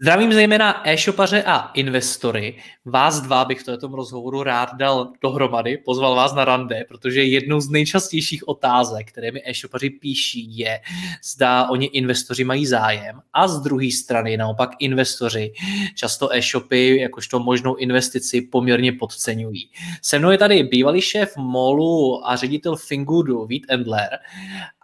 [0.00, 2.56] Zdravím zejména e-shopaře a investory.
[2.84, 7.60] Vás dva bych v tomto rozhovoru rád dal dohromady, pozval vás na rande, protože jednou
[7.60, 10.80] z nejčastějších otázek, které mi e-shopaři píší, je,
[11.24, 15.52] zda oni investoři mají zájem a z druhé strany naopak investoři
[15.94, 19.70] často e-shopy jakožto možnou investici poměrně podceňují.
[20.02, 24.08] Se mnou je tady bývalý šéf MOLu a ředitel Fingoodu Vít Endler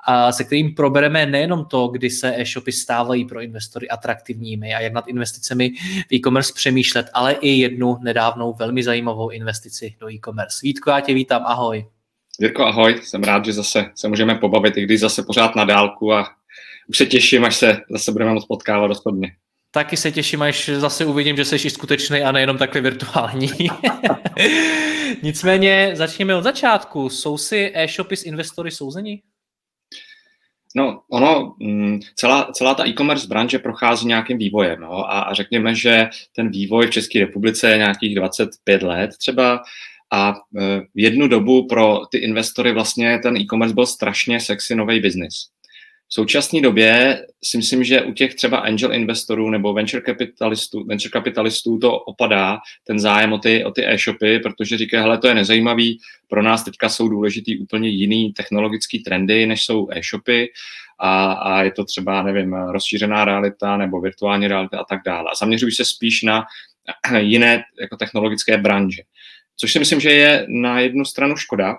[0.07, 4.93] a se kterým probereme nejenom to, kdy se e-shopy stávají pro investory atraktivními a jak
[4.93, 5.71] nad investicemi
[6.11, 10.59] v e-commerce přemýšlet, ale i jednu nedávnou velmi zajímavou investici do e-commerce.
[10.63, 11.87] Vítko, já tě vítám, ahoj.
[12.41, 16.13] Jirko, ahoj, jsem rád, že zase se můžeme pobavit, i když zase pořád na dálku
[16.13, 16.27] a
[16.89, 19.33] už se těším, až se zase budeme moc potkávat osobně.
[19.71, 23.51] Taky se těším, až zase uvidím, že jsi i skutečný a nejenom takhle virtuální.
[25.23, 27.09] Nicméně začněme od začátku.
[27.09, 29.23] Jsou si e-shopy s investory souzení?
[30.77, 35.75] No, ono, mm, celá, celá ta e-commerce branže prochází nějakým vývojem no, a, a řekněme,
[35.75, 39.63] že ten vývoj v České republice je nějakých 25 let třeba
[40.13, 45.01] a e, v jednu dobu pro ty investory vlastně ten e-commerce byl strašně sexy nový
[45.01, 45.54] biznis.
[46.09, 51.11] V současné době si myslím, že u těch třeba angel investorů nebo venture kapitalistů, venture
[51.11, 55.35] kapitalistů to opadá, ten zájem o ty, o ty e-shopy, protože říkají, hele, to je
[55.35, 60.49] nezajímavý, pro nás teďka jsou důležitý úplně jiný technologický trendy, než jsou e-shopy
[60.99, 65.31] a, a je to třeba, nevím, rozšířená realita nebo virtuální realita a tak dále.
[65.33, 66.45] A zaměřují se spíš na
[67.19, 69.03] jiné jako technologické branže.
[69.57, 71.77] Což si myslím, že je na jednu stranu škoda,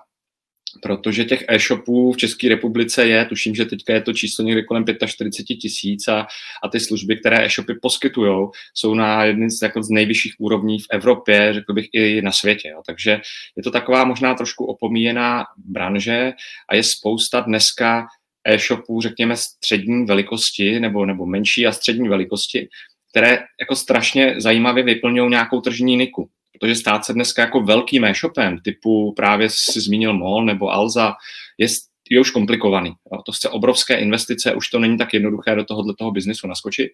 [0.81, 4.86] protože těch e-shopů v České republice je, tuším, že teďka je to číslo někde kolem
[5.06, 6.28] 45 tisíc a,
[6.63, 10.85] a ty služby, které e-shopy poskytují, jsou na jedné z, jako z nejvyšších úrovní v
[10.91, 12.69] Evropě, řekl bych i na světě.
[12.69, 12.81] Jo.
[12.85, 13.22] Takže
[13.56, 16.34] je to taková možná trošku opomíjená branže
[16.69, 18.08] a je spousta dneska
[18.47, 22.68] e-shopů, řekněme, střední velikosti nebo, nebo menší a střední velikosti,
[23.12, 28.59] které jako strašně zajímavě vyplňují nějakou tržní niku protože stát se dneska jako velkým e-shopem,
[28.59, 31.13] typu právě si zmínil MOL nebo Alza,
[31.57, 31.67] je,
[32.09, 32.89] je už komplikovaný.
[32.89, 33.21] Jo.
[33.25, 36.91] To chce obrovské investice, už to není tak jednoduché do tohohle toho biznesu naskočit,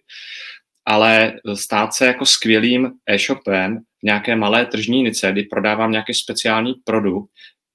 [0.86, 6.74] ale stát se jako skvělým e-shopem v nějaké malé tržní nice, kdy prodávám nějaký speciální
[6.84, 7.30] produkt,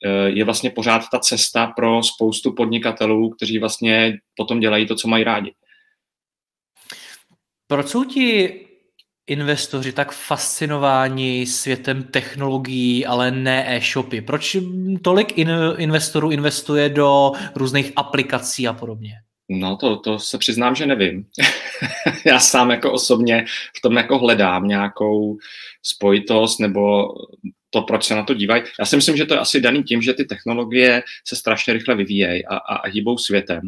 [0.06, 5.08] eh, je vlastně pořád ta cesta pro spoustu podnikatelů, kteří vlastně potom dělají to, co
[5.08, 5.54] mají rádi.
[7.68, 8.67] Proč jsou ti
[9.28, 14.22] investoři tak fascinováni světem technologií, ale ne e-shopy?
[14.22, 14.58] Proč
[15.02, 19.12] tolik in, investorů investuje do různých aplikací a podobně?
[19.50, 21.26] No to, to se přiznám, že nevím.
[22.26, 23.46] Já sám jako osobně
[23.78, 25.38] v tom jako hledám nějakou
[25.84, 27.08] spojitost nebo
[27.78, 28.64] to, proč se na to dívají.
[28.80, 31.96] Já si myslím, že to je asi daný tím, že ty technologie se strašně rychle
[31.96, 33.62] vyvíjejí a, a, a hýbou světem.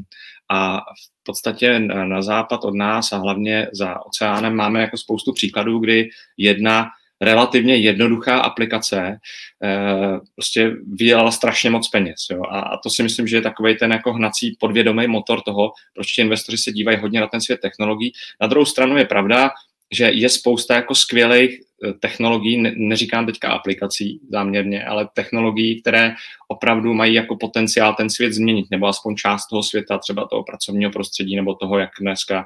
[0.51, 5.79] A v podstatě na západ od nás a hlavně za oceánem máme jako spoustu příkladů,
[5.79, 6.87] kdy jedna
[7.21, 9.19] relativně jednoduchá aplikace
[9.63, 12.25] eh, prostě vydělala strašně moc peněz.
[12.31, 12.41] Jo?
[12.49, 16.11] A, a to si myslím, že je takový ten jako hnací podvědomý motor toho, proč
[16.11, 18.11] ti investoři se dívají hodně na ten svět technologií.
[18.41, 19.51] Na druhou stranu je pravda,
[19.91, 26.13] že je spousta jako skvělých eh, technologií, ne, neříkám teďka aplikací záměrně, ale technologií, které
[26.47, 30.91] opravdu mají jako potenciál ten svět změnit, nebo aspoň část toho světa, třeba toho pracovního
[30.91, 32.45] prostředí, nebo toho, jak dneska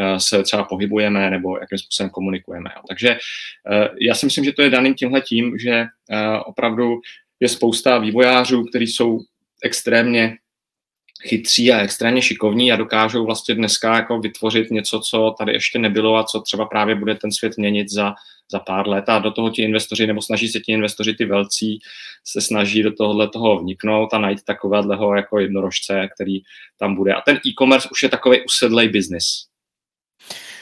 [0.00, 2.70] uh, se třeba pohybujeme, nebo jakým způsobem komunikujeme.
[2.88, 5.86] Takže uh, já si myslím, že to je daný tímhle tím, že
[6.46, 7.00] opravdu
[7.40, 9.20] je spousta vývojářů, kteří jsou
[9.64, 10.36] extrémně
[11.22, 16.16] chytří a extrémně šikovní a dokážou vlastně dneska jako vytvořit něco, co tady ještě nebylo
[16.16, 18.14] a co třeba právě bude ten svět měnit za,
[18.52, 21.78] za pár let a do toho ti investoři, nebo snaží se ti investoři, ty velcí,
[22.24, 26.38] se snaží do tohohle toho vniknout a najít takového jako jednorožce, který
[26.78, 27.14] tam bude.
[27.14, 29.26] A ten e-commerce už je takový usedlej biznis.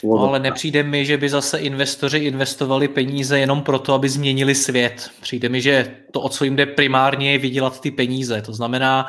[0.05, 5.11] No, ale nepřijde mi, že by zase investoři investovali peníze jenom proto, aby změnili svět.
[5.21, 8.43] Přijde mi, že to, o co jim jde primárně, je vydělat ty peníze.
[8.43, 9.07] To znamená,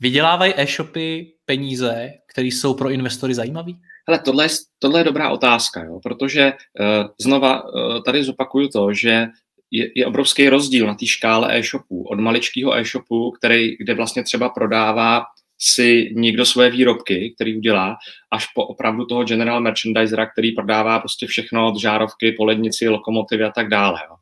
[0.00, 3.72] Vydělávají e-shopy peníze, které jsou pro investory zajímavé?
[4.08, 4.48] Hele, tohle je,
[4.78, 9.26] tohle je dobrá otázka, jo, protože uh, znova uh, tady zopakuju to, že
[9.70, 12.02] je, je obrovský rozdíl na té škále e-shopů.
[12.02, 15.24] Od maličkého e-shopu, který, kde vlastně třeba prodává
[15.60, 17.96] si někdo svoje výrobky, který udělá,
[18.32, 23.50] až po opravdu toho general merchandisera, který prodává prostě všechno od žárovky, polednici, lokomotivy a
[23.50, 24.00] tak dále.
[24.08, 24.16] Jo.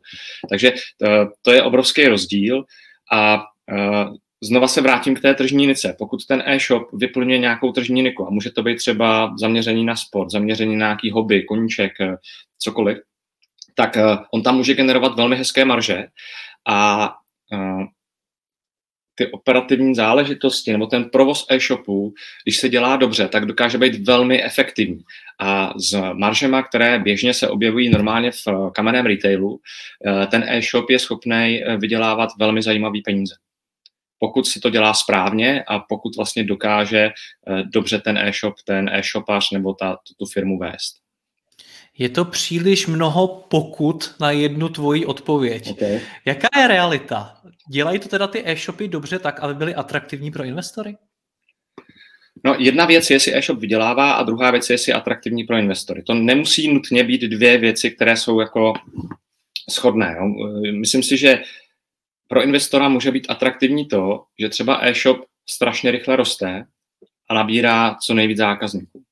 [0.48, 1.06] Takže to,
[1.42, 2.64] to je obrovský rozdíl
[3.12, 3.42] a
[3.72, 5.96] uh, znova se vrátím k té tržní nice.
[5.98, 10.30] Pokud ten e-shop vyplňuje nějakou tržní niku, a může to být třeba zaměření na sport,
[10.30, 12.16] zaměření na nějaký hobby, koníček, eh,
[12.58, 12.98] cokoliv,
[13.74, 16.06] tak uh, on tam může generovat velmi hezké marže
[16.68, 17.08] a
[17.52, 17.84] uh,
[19.14, 24.44] ty operativní záležitosti nebo ten provoz e-shopu, když se dělá dobře, tak dokáže být velmi
[24.44, 25.00] efektivní.
[25.40, 29.60] A s maržema, které běžně se objevují normálně v kamenném retailu,
[30.30, 33.34] ten e-shop je schopný vydělávat velmi zajímavý peníze
[34.22, 39.50] pokud si to dělá správně a pokud vlastně dokáže eh, dobře ten e-shop, ten e-shopař
[39.50, 40.94] nebo ta, tu firmu vést.
[41.98, 45.70] Je to příliš mnoho pokud na jednu tvoji odpověď.
[45.70, 46.00] Okay.
[46.24, 47.36] Jaká je realita?
[47.70, 50.96] Dělají to teda ty e-shopy dobře tak, aby byly atraktivní pro investory?
[52.44, 55.56] No, jedna věc je, jestli e-shop vydělává a druhá věc je, jestli je atraktivní pro
[55.56, 56.02] investory.
[56.02, 58.74] To nemusí nutně být dvě věci, které jsou jako
[59.70, 60.16] shodné.
[60.18, 60.28] Jo.
[60.72, 61.42] Myslím si, že
[62.32, 65.18] pro investora může být atraktivní to, že třeba e-shop
[65.50, 66.64] strašně rychle roste
[67.28, 69.02] a nabírá co nejvíc zákazníků.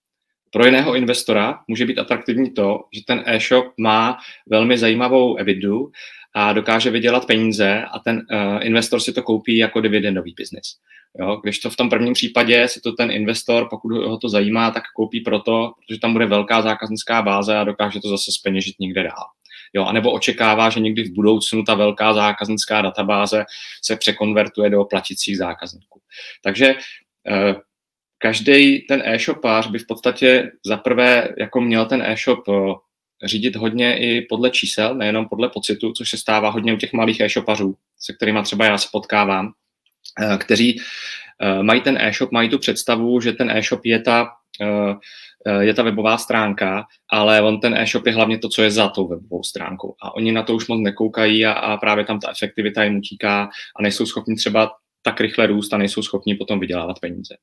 [0.50, 5.90] Pro jiného investora může být atraktivní to, že ten e-shop má velmi zajímavou evidu
[6.34, 10.76] a dokáže vydělat peníze a ten uh, investor si to koupí jako dividendový biznis.
[11.20, 14.70] Jo, když to v tom prvním případě si to ten investor, pokud ho to zajímá,
[14.70, 19.02] tak koupí proto, protože tam bude velká zákaznická báze a dokáže to zase speněžit někde
[19.02, 19.39] dál
[19.72, 23.44] jo, anebo očekává, že někdy v budoucnu ta velká zákaznická databáze
[23.82, 26.00] se překonvertuje do platících zákazníků.
[26.43, 26.75] Takže
[27.28, 27.55] eh,
[28.19, 32.75] každý ten e-shopář by v podstatě zaprvé jako měl ten e-shop eh,
[33.28, 37.20] řídit hodně i podle čísel, nejenom podle pocitu, což se stává hodně u těch malých
[37.20, 39.52] e-shopařů, se kterými třeba já se potkávám,
[40.23, 40.81] eh, kteří
[41.62, 44.28] mají ten e-shop, mají tu představu, že ten e-shop je ta
[45.60, 49.08] je ta webová stránka, ale on ten e-shop je hlavně to, co je za tou
[49.08, 49.94] webovou stránkou.
[50.02, 53.48] A oni na to už moc nekoukají a, a právě tam ta efektivita jim utíká
[53.76, 54.72] a nejsou schopni třeba
[55.02, 57.34] tak rychle růst a nejsou schopni potom vydělávat peníze.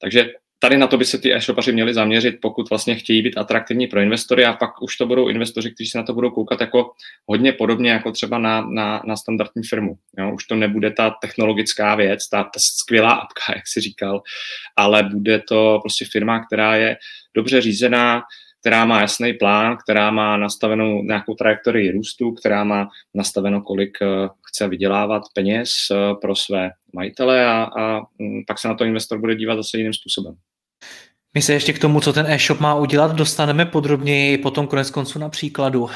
[0.00, 0.30] Takže
[0.64, 4.00] tady na to by se ty e-shopaři měli zaměřit, pokud vlastně chtějí být atraktivní pro
[4.00, 6.90] investory a pak už to budou investoři, kteří se na to budou koukat jako
[7.26, 9.94] hodně podobně jako třeba na, na, na standardní firmu.
[10.18, 10.34] Jo?
[10.34, 14.22] Už to nebude ta technologická věc, ta, ta skvělá apka, jak si říkal,
[14.76, 16.96] ale bude to prostě firma, která je
[17.34, 18.22] dobře řízená,
[18.60, 24.28] která má jasný plán, která má nastavenou nějakou trajektorii růstu, která má nastaveno, kolik eh,
[24.48, 29.20] chce vydělávat peněz eh, pro své majitele a, a mm, pak se na to investor
[29.20, 30.36] bude dívat zase jiným způsobem.
[31.34, 35.18] My se ještě k tomu, co ten e-shop má udělat, dostaneme podrobněji potom konec konců
[35.18, 35.82] na příkladu.
[35.82, 35.90] Uh,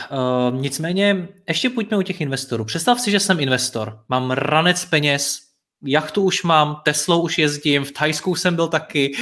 [0.50, 2.64] nicméně, ještě pojďme u těch investorů.
[2.64, 5.38] Představ si, že jsem investor, mám ranec peněz,
[5.84, 9.12] jachtu už mám, Teslou už jezdím, v Thajsku jsem byl taky,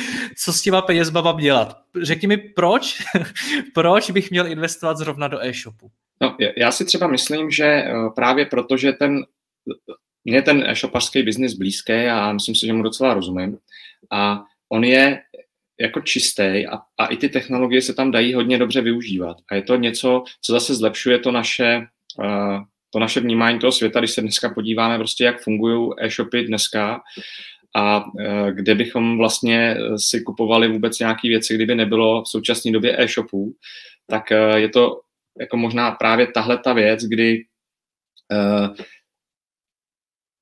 [0.44, 1.76] co s těma penězma mám dělat?
[2.02, 3.02] Řekni mi, proč?
[3.74, 5.90] proč bych měl investovat zrovna do e-shopu?
[6.20, 9.24] No, já si třeba myslím, že eh, právě proto, že ten,
[10.24, 13.58] mě ten e-shopařský biznis blízký a myslím si, že mu docela rozumím.
[14.10, 15.22] A on je
[15.80, 19.36] jako čistý a, a i ty technologie se tam dají hodně dobře využívat.
[19.50, 21.86] A je to něco, co zase zlepšuje to naše,
[22.18, 27.00] uh, to naše vnímání toho světa, když se dneska podíváme prostě, jak fungují e-shopy dneska
[27.76, 33.02] a uh, kde bychom vlastně si kupovali vůbec nějaké věci, kdyby nebylo v současné době
[33.02, 33.52] e-shopů,
[34.06, 35.00] tak uh, je to
[35.40, 37.44] jako možná právě tahle ta věc, kdy
[38.32, 38.74] uh,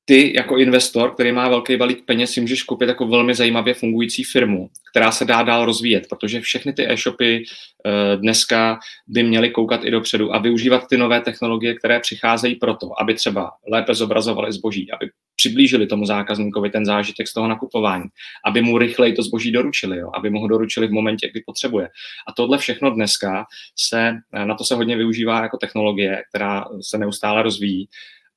[0.04, 4.24] ty jako investor, který má velký balík peněz, si můžeš koupit jako velmi zajímavě fungující
[4.24, 9.84] firmu, která se dá dál rozvíjet, protože všechny ty e-shopy uh, dneska by měly koukat
[9.84, 14.92] i dopředu a využívat ty nové technologie, které přicházejí proto, aby třeba lépe zobrazovali zboží,
[14.92, 18.04] aby přiblížili tomu zákazníkovi ten zážitek z toho nakupování,
[18.46, 21.88] aby mu rychleji to zboží doručili, jo, aby mu ho doručili v momentě, kdy potřebuje.
[22.28, 23.44] A tohle všechno dneska
[23.78, 24.12] se,
[24.44, 27.88] na to se hodně využívá jako technologie, která se neustále rozvíjí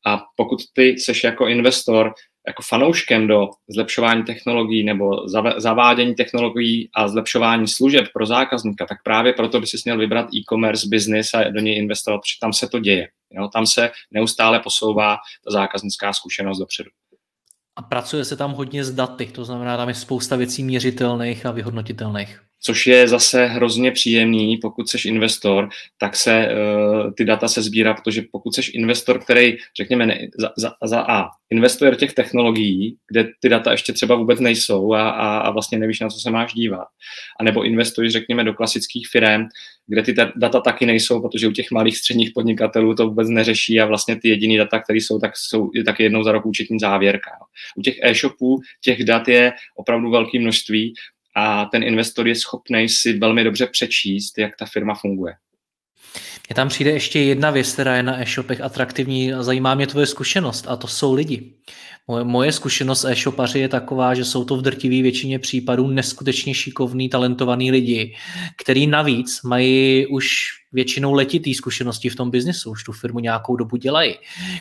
[0.07, 2.13] a pokud ty seš jako investor
[2.47, 9.33] jako fanouškem do zlepšování technologií nebo zavádění technologií a zlepšování služeb pro zákazníka, tak právě
[9.33, 12.79] proto by si měl vybrat e-commerce business a do něj investovat, protože tam se to
[12.79, 13.07] děje.
[13.31, 13.47] Jo?
[13.53, 16.89] Tam se neustále posouvá ta zákaznická zkušenost dopředu.
[17.75, 21.51] A pracuje se tam hodně s daty, to znamená, tam je spousta věcí měřitelných a
[21.51, 22.46] vyhodnotitelných.
[22.61, 27.93] Což je zase hrozně příjemný, pokud jsi investor, tak se uh, ty data se sbírá,
[27.93, 32.97] protože pokud jsi investor, který, řekněme, ne, za, za, za A, investuje do těch technologií,
[33.11, 36.31] kde ty data ještě třeba vůbec nejsou a, a, a vlastně nevíš, na co se
[36.31, 36.87] máš dívat,
[37.39, 39.45] a nebo investuješ, řekněme, do klasických firm,
[39.87, 43.85] kde ty data taky nejsou, protože u těch malých středních podnikatelů to vůbec neřeší a
[43.85, 47.31] vlastně ty jediný data, které jsou, tak jsou taky jednou za rok účetní závěrka.
[47.75, 50.93] U těch e-shopů těch dat je opravdu velké množství
[51.37, 55.33] a ten investor je schopný si velmi dobře přečíst, jak ta firma funguje.
[56.49, 60.05] Mně tam přijde ještě jedna věc, která je na e-shopech atraktivní a zajímá mě tvoje
[60.05, 61.53] zkušenost a to jsou lidi.
[62.23, 67.71] Moje, zkušenost e-shopaři je taková, že jsou to v drtivé většině případů neskutečně šikovní, talentovaní
[67.71, 68.15] lidi,
[68.57, 70.27] který navíc mají už
[70.71, 74.15] většinou letitý zkušenosti v tom biznesu, už tu firmu nějakou dobu dělají.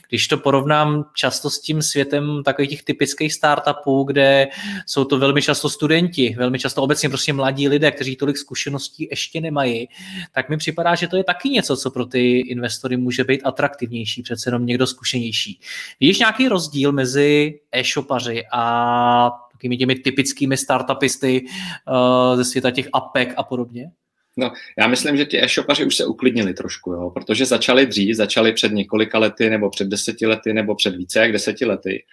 [0.09, 4.49] Když to porovnám často s tím světem takových těch typických startupů, kde
[4.87, 9.41] jsou to velmi často studenti, velmi často obecně prostě mladí lidé, kteří tolik zkušeností ještě
[9.41, 9.89] nemají,
[10.33, 14.23] tak mi připadá, že to je taky něco, co pro ty investory může být atraktivnější,
[14.23, 15.61] přece jenom někdo zkušenější.
[16.01, 17.36] Vidíš nějaký rozdíl mezi
[17.73, 23.91] e-shopaři a takými těmi typickými startupisty uh, ze světa těch APEK a podobně?
[24.39, 28.53] No, já myslím, že ti e-shopaři už se uklidnili trošku, jo, protože začali dřív, začali
[28.53, 32.05] před několika lety, nebo před deseti lety, nebo před více jak deseti lety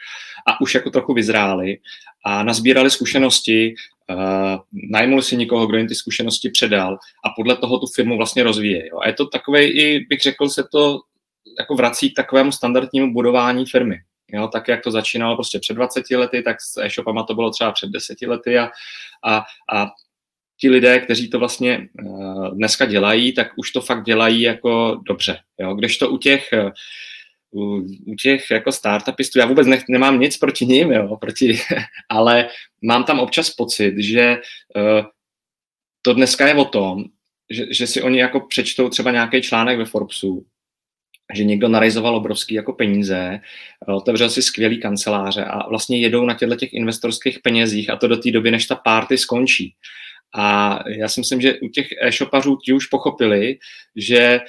[0.48, 1.78] a už jako trochu vyzráli
[2.26, 3.76] a nazbírali zkušenosti,
[4.10, 4.60] uh,
[4.92, 8.88] najmuli si někoho, kdo jim ty zkušenosti předal a podle toho tu firmu vlastně rozvíje.
[8.88, 9.00] Jo.
[9.00, 11.00] A je to takové, i bych řekl, se to
[11.60, 13.96] jako vrací k takovému standardnímu budování firmy.
[14.32, 17.72] Jo, tak jak to začínalo prostě před 20 lety, tak s e-shopama to bylo třeba
[17.72, 18.70] před 10 lety a,
[19.26, 19.92] a, a
[20.60, 25.40] ti lidé, kteří to vlastně uh, dneska dělají, tak už to fakt dělají jako dobře.
[25.60, 25.78] Jo?
[26.00, 26.72] to u těch, uh,
[27.52, 31.18] u, u těch jako startupistů, já vůbec nech, nemám nic proti ním, jo?
[31.18, 31.60] Proti,
[32.10, 32.50] ale
[32.82, 34.38] mám tam občas pocit, že
[34.76, 35.06] uh,
[36.02, 37.04] to dneska je o tom,
[37.50, 40.46] že, že si oni jako přečtou třeba nějaký článek ve Forbesu,
[41.34, 43.40] že někdo narejzoval obrovský jako peníze,
[43.88, 48.18] otevřel si skvělý kanceláře a vlastně jedou na těchto těch investorských penězích a to do
[48.18, 49.76] té doby, než ta party skončí.
[50.36, 53.58] A já si myslím, že u těch e-shopařů ti už pochopili,
[53.96, 54.42] že e,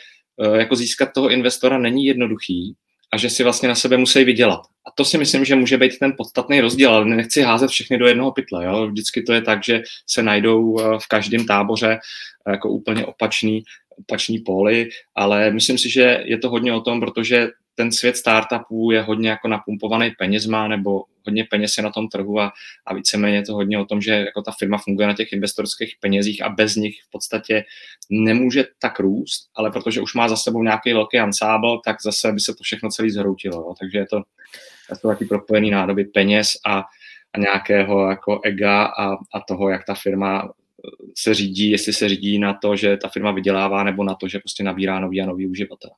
[0.59, 2.75] jako získat toho investora není jednoduchý
[3.12, 4.61] a že si vlastně na sebe musí vydělat.
[4.87, 8.07] A to si myslím, že může být ten podstatný rozdíl, ale nechci házet všechny do
[8.07, 8.64] jednoho pytle.
[8.64, 8.87] Jo?
[8.87, 11.99] Vždycky to je tak, že se najdou e, v každém táboře
[12.47, 13.62] e, jako úplně opačný,
[13.98, 18.90] opačný póly, ale myslím si, že je to hodně o tom, protože ten svět startupů
[18.90, 22.52] je hodně jako napumpovaný penězma nebo hodně peněz je na tom trhu a,
[22.86, 25.94] a víceméně je to hodně o tom, že jako ta firma funguje na těch investorských
[26.00, 27.64] penězích a bez nich v podstatě
[28.10, 32.40] nemůže tak růst, ale protože už má za sebou nějaký velký ansábl, tak zase by
[32.40, 33.56] se to všechno celý zhroutilo.
[33.56, 33.74] Jo.
[33.80, 34.16] Takže je to,
[34.90, 36.84] je to taky propojený nádoby peněz a,
[37.32, 40.52] a nějakého jako ega a, a toho, jak ta firma
[41.19, 44.38] se řídí, jestli se řídí na to, že ta firma vydělává, nebo na to, že
[44.38, 45.91] prostě nabírá nový a nový uživatel.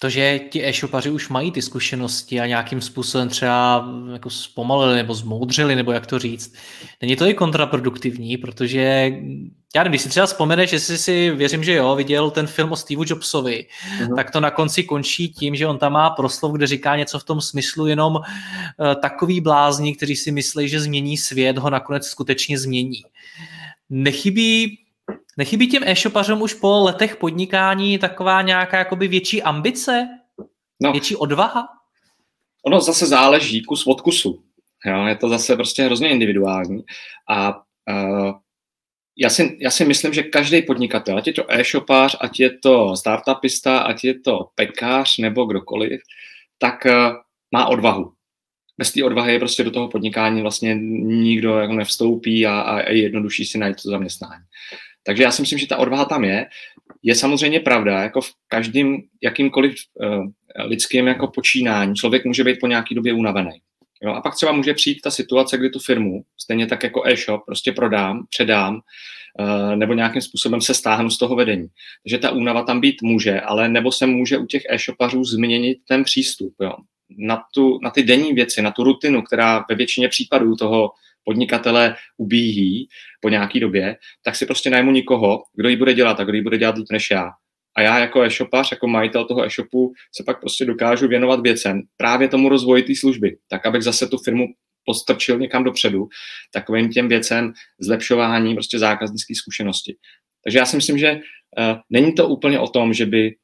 [0.00, 5.14] To, že ti e-shopaři už mají ty zkušenosti a nějakým způsobem třeba jako zpomalili nebo
[5.14, 6.54] zmoudřili, nebo jak to říct,
[7.02, 9.12] není to i kontraproduktivní, protože
[9.76, 12.72] já nevím, když si třeba vzpomeneš, že jsi si, věřím, že jo, viděl ten film
[12.72, 13.66] o Steve Jobsovi,
[13.98, 14.16] uh-huh.
[14.16, 17.24] tak to na konci končí tím, že on tam má proslov, kde říká něco v
[17.24, 18.22] tom smyslu, jenom uh,
[19.02, 23.02] takový blázni, kteří si myslí, že změní svět, ho nakonec skutečně změní.
[23.90, 24.78] Nechybí
[25.38, 30.08] Nechybí těm e-shopařům už po letech podnikání taková nějaká jakoby větší ambice?
[30.82, 31.68] No, větší odvaha?
[32.66, 34.42] Ono zase záleží kus od kusu.
[34.86, 35.06] Jo?
[35.06, 36.84] Je to zase prostě hrozně individuální.
[37.28, 38.32] A uh,
[39.18, 42.96] já si, já si myslím, že každý podnikatel, ať je to e-shopář, ať je to
[42.96, 46.00] startupista, ať je to pekář nebo kdokoliv,
[46.58, 47.16] tak uh,
[47.52, 48.12] má odvahu.
[48.78, 53.02] Bez té odvahy je prostě do toho podnikání vlastně nikdo jako nevstoupí a, a je
[53.02, 54.42] jednodušší si najít to zaměstnání.
[55.02, 56.46] Takže já si myslím, že ta odvaha tam je.
[57.02, 60.26] Je samozřejmě pravda, jako v každém jakýmkoliv uh,
[60.64, 63.60] lidském jako počínání člověk může být po nějaký době unavený.
[64.02, 64.12] Jo?
[64.12, 67.72] A pak třeba může přijít ta situace, kdy tu firmu, stejně tak jako e-shop, prostě
[67.72, 68.80] prodám, předám,
[69.40, 71.66] uh, nebo nějakým způsobem se stáhnu z toho vedení.
[72.04, 76.04] Takže ta únava tam být může, ale nebo se může u těch e-shopařů změnit ten
[76.04, 76.54] přístup.
[76.60, 76.72] Jo?
[77.18, 80.90] Na, tu, na ty denní věci, na tu rutinu, která ve většině případů toho
[81.24, 82.88] podnikatele ubíjí
[83.20, 86.42] po nějaký době, tak si prostě najmu nikoho, kdo ji bude dělat a kdo ji
[86.42, 87.30] bude dělat líp než já.
[87.76, 92.28] A já jako e-shopař, jako majitel toho e-shopu se pak prostě dokážu věnovat věcem, právě
[92.28, 94.46] tomu rozvoji té služby, tak abych zase tu firmu
[94.84, 96.08] postrčil někam dopředu,
[96.52, 99.96] takovým těm věcem zlepšování prostě zákaznické zkušenosti.
[100.44, 103.34] Takže já si myslím, že uh, není to úplně o tom, že by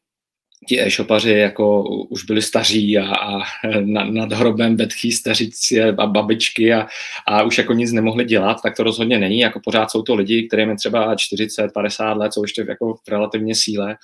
[0.69, 3.41] ti e-shopaři jako už byli staří a, a
[3.81, 6.87] na, nad hrobem bedchý staříci a babičky a,
[7.27, 9.39] a už jako nic nemohli dělat, tak to rozhodně není.
[9.39, 13.09] Jako pořád jsou to lidi, kterým je třeba 40, 50 let, jsou ještě jako v
[13.09, 13.97] relativně síle,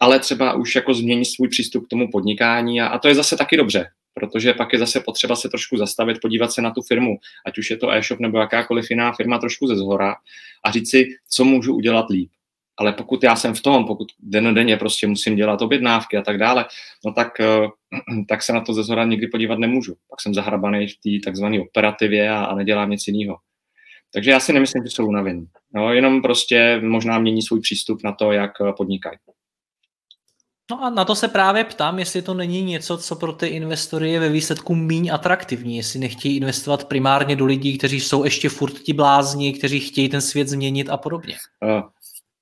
[0.00, 3.36] ale třeba už jako změní svůj přístup k tomu podnikání a, a to je zase
[3.36, 7.16] taky dobře, protože pak je zase potřeba se trošku zastavit, podívat se na tu firmu,
[7.46, 10.14] ať už je to e-shop nebo jakákoliv jiná firma trošku ze zhora
[10.64, 12.30] a říct si, co můžu udělat líp
[12.78, 14.08] ale pokud já jsem v tom, pokud
[14.52, 16.64] denně prostě musím dělat objednávky a tak dále,
[17.06, 17.68] no tak, eh,
[18.28, 19.94] tak se na to ze zhora nikdy podívat nemůžu.
[20.10, 23.36] Pak jsem zahrabaný v té takzvané operativě a, a nedělám nic jiného.
[24.14, 25.46] Takže já si nemyslím, že jsou unavení.
[25.74, 29.18] No, jenom prostě možná mění svůj přístup na to, jak eh, podnikají.
[30.70, 34.10] No a na to se právě ptám, jestli to není něco, co pro ty investory
[34.10, 38.72] je ve výsledku míň atraktivní, jestli nechtějí investovat primárně do lidí, kteří jsou ještě furt
[38.72, 41.36] ti blázni, kteří chtějí ten svět změnit a podobně.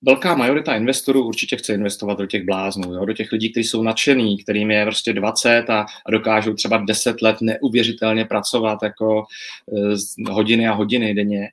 [0.02, 3.04] Velká majorita investorů určitě chce investovat do těch bláznů, jo?
[3.04, 7.22] do těch lidí, kteří jsou nadšený, kterým je prostě 20 a, a dokážou třeba 10
[7.22, 9.24] let neuvěřitelně pracovat jako
[9.66, 9.96] uh,
[10.30, 11.48] hodiny a hodiny denně.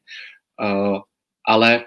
[0.62, 1.00] Uh,
[1.48, 1.86] ale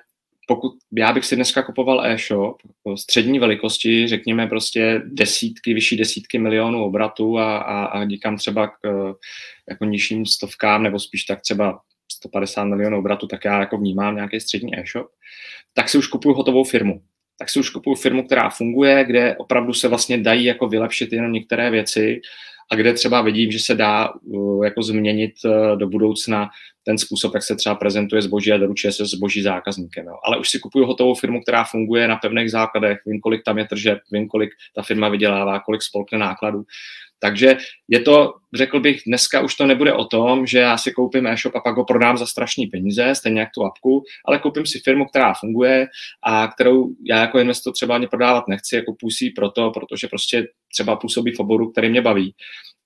[0.49, 2.63] pokud já bych si dneska kupoval e-shop
[2.99, 9.15] střední velikosti, řekněme prostě desítky, vyšší desítky milionů obratů a, a, a díkám třeba k
[9.71, 11.81] jako nižším stovkám, nebo spíš tak třeba
[12.13, 15.07] 150 milionů obratu, tak já jako vnímám nějaký střední e-shop,
[15.75, 17.03] tak si už kupuju hotovou firmu.
[17.39, 21.33] Tak si už kupuju firmu, která funguje, kde opravdu se vlastně dají jako vylepšit jenom
[21.33, 22.21] některé věci
[22.71, 26.49] a kde třeba vidím, že se dá uh, jako změnit uh, do budoucna
[26.87, 30.07] ten způsob, jak se třeba prezentuje zboží a doručuje se zboží zákazníkem.
[30.07, 30.17] Jo.
[30.25, 33.65] Ale už si kupuju hotovou firmu, která funguje na pevných základech, vím, kolik tam je
[33.65, 36.65] tržeb, vím, kolik ta firma vydělává, kolik spolkne nákladů.
[37.19, 37.57] Takže
[37.89, 41.57] je to, řekl bych, dneska už to nebude o tom, že já si koupím e-shop
[41.57, 45.05] a pak ho prodám za strašný peníze, stejně jak tu apku, ale koupím si firmu,
[45.07, 45.87] která funguje
[46.23, 50.97] a kterou já jako investor třeba ani prodávat nechci, jako půsí proto, protože prostě třeba
[50.97, 52.35] působí v oboru, který mě baví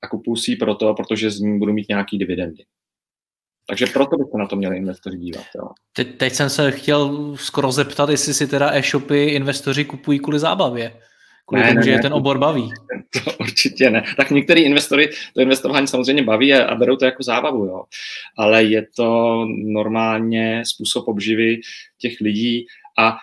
[0.02, 2.64] a kupuju si proto, protože z ní budu mít nějaký dividendy.
[3.70, 5.44] Takže proto byste na to měli investoři dívat.
[5.56, 5.68] Jo.
[5.92, 10.92] Te, teď jsem se chtěl skoro zeptat, jestli si teda e-shopy investoři kupují kvůli zábavě.
[11.46, 12.70] Kvůli ne, tomu, ne, že ne, ten obor baví.
[13.24, 14.04] To určitě ne.
[14.16, 17.84] Tak některý investory to investování samozřejmě baví a, a berou to jako zábavu, jo.
[18.38, 21.60] Ale je to normálně způsob obživy
[21.98, 22.66] těch lidí
[22.98, 23.16] a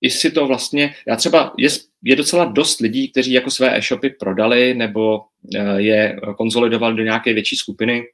[0.00, 1.68] i si to vlastně, já třeba, je,
[2.02, 5.20] je docela dost lidí, kteří jako své e-shopy prodali nebo
[5.56, 8.04] eh, je konzolidovali do nějaké větší skupiny,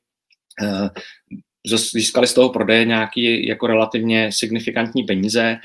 [0.62, 0.88] eh,
[1.66, 5.58] získali z toho prodeje nějaký jako relativně signifikantní peníze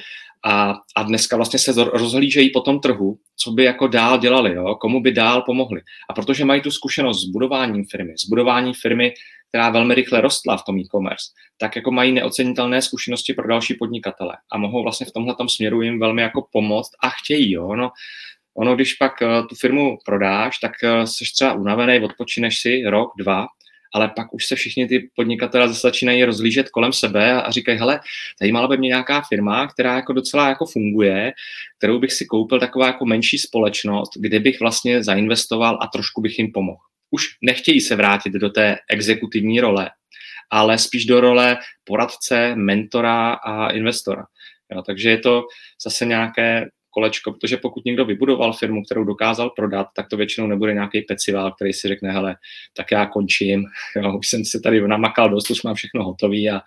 [0.45, 4.75] a, a dneska vlastně se rozhlížejí po tom trhu, co by jako dál dělali, jo?
[4.75, 5.81] komu by dál pomohli.
[6.09, 9.13] A protože mají tu zkušenost s budováním firmy, s budováním firmy,
[9.49, 11.25] která velmi rychle rostla v tom e-commerce,
[11.57, 15.99] tak jako mají neocenitelné zkušenosti pro další podnikatele a mohou vlastně v tomhle směru jim
[15.99, 17.51] velmi jako pomoct a chtějí.
[17.51, 17.75] Jo?
[17.75, 17.91] No,
[18.57, 23.12] ono, když pak uh, tu firmu prodáš, tak uh, jsi třeba unavený, odpočineš si rok,
[23.17, 23.47] dva
[23.93, 27.99] ale pak už se všichni ty podnikatelé zase začínají rozlížet kolem sebe a říkají, hele,
[28.39, 31.34] zajímala by mě nějaká firma, která jako docela jako funguje,
[31.78, 36.39] kterou bych si koupil taková jako menší společnost, kde bych vlastně zainvestoval a trošku bych
[36.39, 36.80] jim pomohl.
[37.12, 39.89] Už nechtějí se vrátit do té exekutivní role,
[40.49, 44.25] ale spíš do role poradce, mentora a investora.
[44.75, 45.43] Jo, takže je to
[45.84, 46.65] zase nějaké
[46.99, 51.51] kolečko, protože pokud někdo vybudoval firmu, kterou dokázal prodat, tak to většinou nebude nějaký pecivál,
[51.51, 52.35] který si řekne, hele,
[52.73, 53.63] tak já končím,
[53.95, 56.62] jo, už jsem si tady namakal dost, už mám všechno hotový a,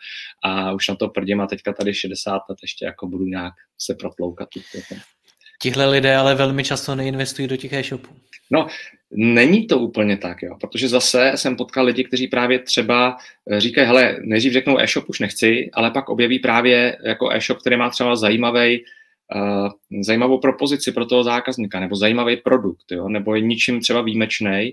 [0.44, 3.94] a už na to prdím a teďka tady 60 let ještě jako budu nějak se
[3.94, 4.48] protloukat.
[5.62, 8.10] Tihle lidé ale velmi často neinvestují do těch e-shopů.
[8.50, 8.66] No,
[9.10, 13.16] není to úplně tak, jo, protože zase jsem potkal lidi, kteří právě třeba
[13.50, 17.76] eh, říkají, hele, nejdřív řeknou e-shop už nechci, ale pak objeví právě jako e-shop, který
[17.76, 18.84] má třeba zajímavý
[20.02, 24.72] zajímavou propozici pro toho zákazníka, nebo zajímavý produkt, jo, nebo je ničím třeba výjimečný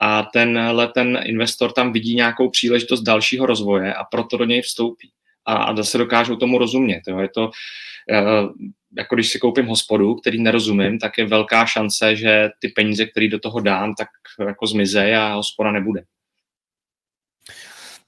[0.00, 5.10] a tenhle ten investor tam vidí nějakou příležitost dalšího rozvoje a proto do něj vstoupí.
[5.46, 7.00] A, a zase dokážou tomu rozumět.
[7.08, 7.18] Jo.
[7.18, 8.52] Je to, uh,
[8.96, 13.28] jako když si koupím hospodu, který nerozumím, tak je velká šance, že ty peníze, které
[13.28, 14.08] do toho dám, tak
[14.46, 16.02] jako zmizej a hospoda nebude.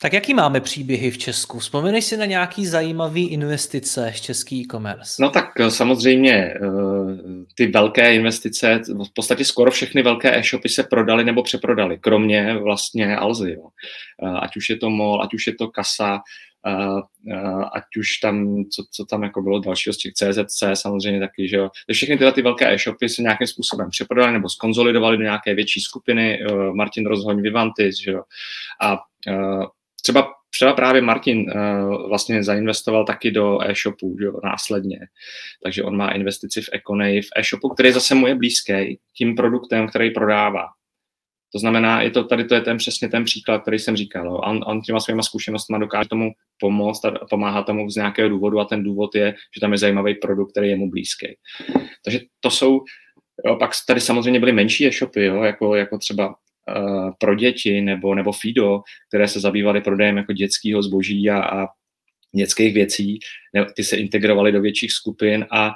[0.02, 1.58] Tak jaký máme příběhy v Česku?
[1.58, 5.22] Vzpomenej si na nějaký zajímavý investice z český e-commerce.
[5.22, 6.58] No tak eh, samozřejmě eh,
[7.54, 13.16] ty velké investice, v podstatě skoro všechny velké e-shopy se prodaly nebo přeprodaly, kromě vlastně
[13.16, 13.52] Alzy.
[13.52, 13.68] Jo.
[14.22, 16.20] Eh, ať už je to MOL, ať už je to Kasa,
[17.72, 21.56] ať už tam, co, co tam jako bylo dalšího z těch CZC samozřejmě taky, že
[21.56, 21.68] jo.
[21.92, 26.38] Všechny tyhle ty velké e-shopy se nějakým způsobem přeprodaly nebo skonzolidovaly do nějaké větší skupiny,
[26.74, 28.22] Martin Rozhoň, Vivantis, že jo.
[28.80, 28.98] A
[30.02, 34.98] třeba třeba právě Martin uh, vlastně zainvestoval taky do e-shopu jo, následně.
[35.62, 39.88] Takže on má investici v Econej, v e-shopu, který je zase moje blízký tím produktem,
[39.88, 40.66] který prodává.
[41.52, 44.40] To znamená, je to, tady to je ten přesně ten příklad, který jsem říkal.
[44.44, 48.64] On, on těma svýma zkušenostmi dokáže tomu pomoct a pomáhá tomu z nějakého důvodu a
[48.64, 51.26] ten důvod je, že tam je zajímavý produkt, který je mu blízký.
[52.04, 52.80] Takže to jsou,
[53.46, 56.34] jo, pak tady samozřejmě byly menší e-shopy, jo, jako, jako třeba
[57.18, 61.66] pro děti nebo, nebo Fido, které se zabývaly prodejem jako dětského zboží a, a
[62.36, 63.18] dětských věcí,
[63.54, 65.72] ne, ty se integrovaly do větších skupin a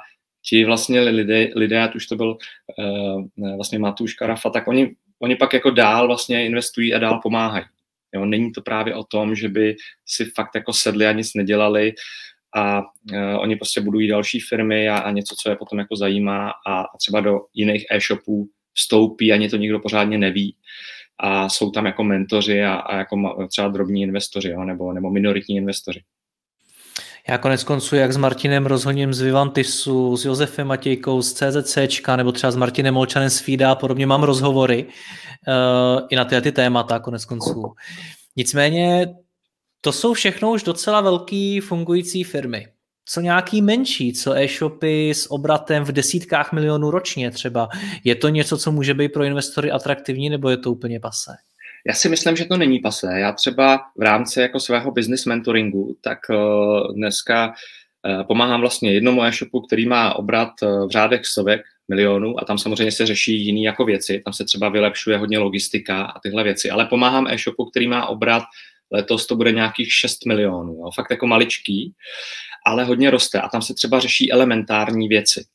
[0.49, 2.37] ti vlastně lidé, lidé ať už to byl
[2.77, 7.65] uh, vlastně Matuš Karafa, tak oni oni pak jako dál vlastně investují a dál pomáhají.
[8.13, 11.93] Jo, není to právě o tom, že by si fakt jako sedli a nic nedělali
[12.55, 16.51] a uh, oni prostě budují další firmy a, a něco, co je potom jako zajímá
[16.67, 20.55] a, a třeba do jiných e-shopů vstoupí, ani to nikdo pořádně neví
[21.19, 25.55] a jsou tam jako mentoři a, a jako třeba drobní investoři jo, nebo, nebo minoritní
[25.55, 26.01] investoři.
[27.29, 31.77] Já konec konců, jak s Martinem Rozhoním z Vivantisu, s Josefem Matějkou z CZC,
[32.15, 36.41] nebo třeba s Martinem Molčanem z FIDA a podobně mám rozhovory uh, i na ty,
[36.41, 37.63] ty témata konec konců.
[38.35, 39.07] Nicméně
[39.81, 42.67] to jsou všechno už docela velký fungující firmy.
[43.09, 47.69] Co nějaký menší, co e-shopy s obratem v desítkách milionů ročně třeba.
[48.03, 51.31] Je to něco, co může být pro investory atraktivní, nebo je to úplně pasé?
[51.87, 53.19] Já si myslím, že to není pasé.
[53.19, 59.23] Já třeba v rámci jako svého business mentoringu, tak uh, dneska uh, pomáhám vlastně jednomu
[59.23, 63.63] e-shopu, který má obrat uh, v řádech stovek milionů a tam samozřejmě se řeší jiný
[63.63, 67.87] jako věci, tam se třeba vylepšuje hodně logistika a tyhle věci, ale pomáhám e-shopu, který
[67.87, 68.43] má obrat
[68.91, 71.93] letos to bude nějakých 6 milionů, jo, fakt jako maličký,
[72.67, 75.45] ale hodně roste a tam se třeba řeší elementární věci.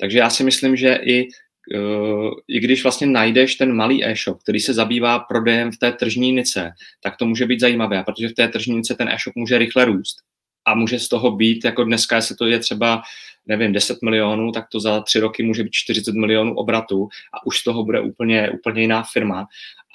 [0.00, 1.28] Takže já si myslím, že i
[1.74, 6.32] Eh, i když vlastně najdeš ten malý e-shop, který se zabývá prodejem v té tržní
[6.32, 9.84] nice, tak to může být zajímavé, protože v té tržní nice ten e-shop může rychle
[9.84, 10.16] růst
[10.64, 13.02] a může z toho být, jako dneska, jestli to je třeba,
[13.46, 17.58] nevím, 10 milionů, tak to za tři roky může být 40 milionů obratu a už
[17.58, 19.46] z toho bude úplně, úplně jiná firma.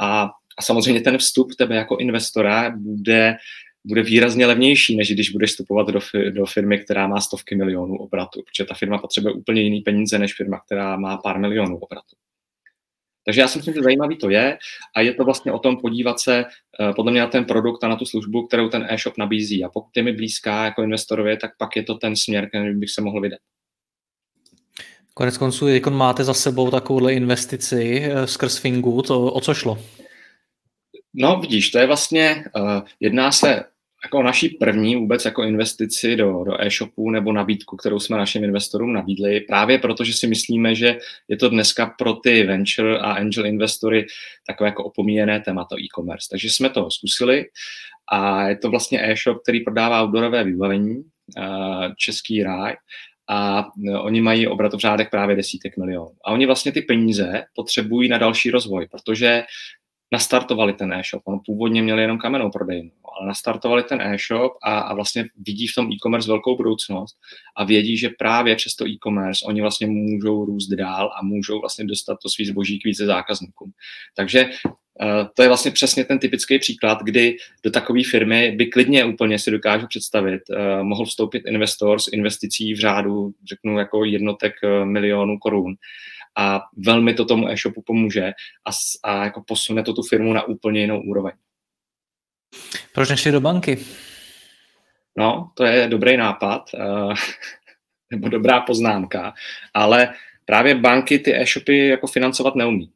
[0.01, 3.35] A, a samozřejmě ten vstup tebe jako investora bude
[3.85, 8.41] bude výrazně levnější, než když budeš vstupovat do, do firmy, která má stovky milionů obratu,
[8.43, 12.15] protože ta firma potřebuje úplně jiný peníze než firma, která má pár milionů obratu.
[13.25, 14.57] Takže já si myslím, že zajímavý to je
[14.95, 16.45] a je to vlastně o tom podívat se
[16.79, 19.63] uh, podle mě na ten produkt a na tu službu, kterou ten e-shop nabízí.
[19.63, 22.89] A pokud je mi blízká jako investorovi, tak pak je to ten směr, který bych
[22.89, 23.39] se mohl vydat.
[25.13, 29.77] Konec konců, jak máte za sebou takovouhle investici uh, skrz Fingu, to o co šlo?
[31.13, 33.63] No vidíš, to je vlastně, uh, jedná se
[34.03, 38.93] jako naší první vůbec jako investici do, do e-shopu nebo nabídku, kterou jsme našim investorům
[38.93, 43.45] nabídli, právě proto, že si myslíme, že je to dneska pro ty venture a angel
[43.45, 44.05] investory
[44.47, 46.27] takové jako opomíjené téma to e-commerce.
[46.31, 47.45] Takže jsme to zkusili
[48.11, 51.03] a je to vlastně e-shop, který prodává outdoorové vybavení,
[51.97, 52.75] český ráj,
[53.29, 56.11] a no, oni mají obrat v řádech právě desítek milionů.
[56.25, 59.43] A oni vlastně ty peníze potřebují na další rozvoj, protože
[60.11, 61.21] nastartovali ten e-shop.
[61.25, 65.75] On původně měl jenom kamennou prodejnu, ale nastartovali ten e-shop a, a vlastně vidí v
[65.75, 67.17] tom e-commerce velkou budoucnost
[67.57, 71.85] a vědí, že právě přes to e-commerce oni vlastně můžou růst dál a můžou vlastně
[71.85, 73.71] dostat to svý zboží k více zákazníkům.
[74.15, 74.49] Takže
[75.01, 79.39] Uh, to je vlastně přesně ten typický příklad, kdy do takové firmy by klidně úplně
[79.39, 84.85] si dokážu představit, uh, mohl vstoupit investor s investicí v řádu, řeknu, jako jednotek uh,
[84.85, 85.75] milionů korun
[86.37, 88.31] a velmi to tomu e-shopu pomůže
[88.65, 88.71] a,
[89.03, 91.31] a jako posune to tu firmu na úplně jinou úroveň.
[92.93, 93.77] Proč nešli do banky?
[95.17, 97.13] No, to je dobrý nápad, uh,
[98.11, 99.33] nebo dobrá poznámka,
[99.73, 100.13] ale
[100.45, 102.91] právě banky ty e-shopy jako financovat neumí.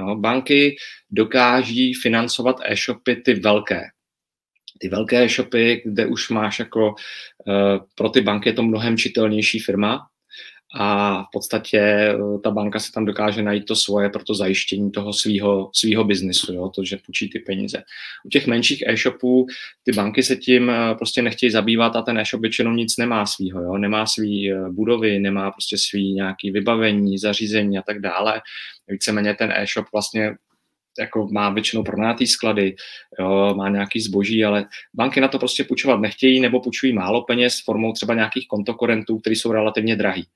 [0.00, 0.76] No, banky
[1.10, 3.82] dokáží financovat e-shopy ty velké.
[4.78, 6.94] Ty velké e-shopy, kde už máš jako,
[7.46, 10.06] uh, pro ty banky je to mnohem čitelnější firma,
[10.74, 14.90] a v podstatě eh, ta banka se tam dokáže najít to svoje pro to zajištění
[14.90, 17.82] toho svého svýho biznisu, jo, to, že půjčí ty peníze.
[18.24, 19.46] U těch menších e-shopů
[19.82, 23.62] ty banky se tím eh, prostě nechtějí zabývat a ten e-shop většinou nic nemá svýho,
[23.62, 28.40] jo, nemá svý eh, budovy, nemá prostě svý nějaký vybavení, zařízení a tak dále.
[28.88, 30.34] Víceméně ten e-shop vlastně
[30.98, 32.76] jako má většinou pronátý sklady,
[33.20, 37.60] jo, má nějaký zboží, ale banky na to prostě půjčovat nechtějí nebo půjčují málo peněz
[37.64, 40.26] formou třeba nějakých kontokorentů, které jsou relativně drahý.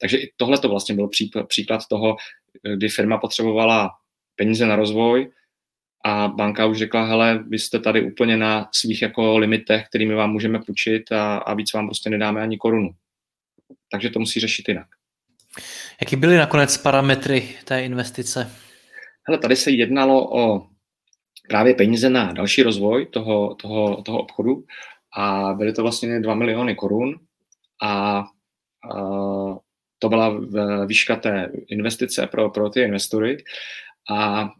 [0.00, 1.08] Takže i tohle to vlastně byl
[1.48, 2.16] příklad toho,
[2.76, 3.90] kdy firma potřebovala
[4.36, 5.30] peníze na rozvoj
[6.04, 10.32] a banka už řekla, hele, vy jste tady úplně na svých jako limitech, kterými vám
[10.32, 12.90] můžeme půjčit a, a víc vám prostě nedáme ani korunu.
[13.90, 14.86] Takže to musí řešit jinak.
[16.00, 18.50] Jaký byly nakonec parametry té investice?
[19.28, 20.66] Hele, tady se jednalo o
[21.48, 24.64] právě peníze na další rozvoj toho, toho, toho obchodu
[25.16, 27.14] a byly to vlastně 2 miliony korun
[27.82, 28.24] a, a
[29.98, 30.40] to byla
[30.86, 33.36] výška té investice pro, pro ty investory
[34.10, 34.50] a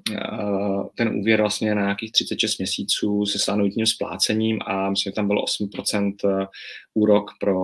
[0.96, 5.44] ten úvěr vlastně na nějakých 36 měsíců se stanovitním splácením a myslím, že tam bylo
[5.44, 6.46] 8% e,
[6.94, 7.62] úrok pro,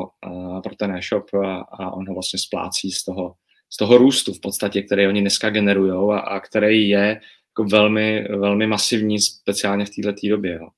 [0.62, 1.24] pro ten e-shop
[1.72, 3.34] a on ho vlastně splácí z toho,
[3.70, 8.26] z toho růstu v podstatě, který oni dneska generují a, a který je jako velmi,
[8.36, 10.54] velmi masivní, speciálně v této době.
[10.54, 10.68] Jo.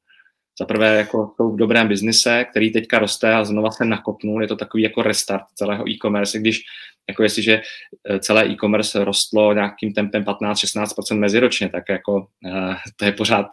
[0.61, 4.43] Za prvé jako jsou v dobrém biznise, který teďka roste a znova se nakopnul.
[4.43, 6.61] Je to takový jako restart celého e-commerce, když
[7.09, 7.63] jako jestliže
[8.11, 13.47] eh, celé e-commerce rostlo nějakým tempem 15-16% meziročně, tak jako uh, to je pořád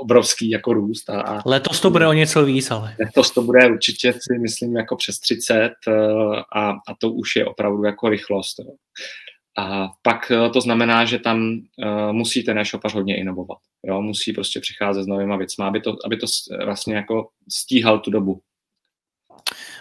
[0.00, 1.10] obrovský jako růst.
[1.10, 2.96] A, a letos to bude o něco víc, ale.
[3.00, 5.54] Letos to bude určitě si myslím jako přes 30
[5.86, 8.58] uh, eh, a, a to už je opravdu jako rychlost.
[8.58, 8.74] Jo.
[9.58, 11.58] A pak to znamená, že tam
[12.12, 13.58] musí ten e-shopař hodně inovovat.
[13.86, 14.02] Jo?
[14.02, 16.26] Musí prostě přicházet s novýma věcmi, aby to, aby to
[16.64, 18.40] vlastně jako stíhal tu dobu.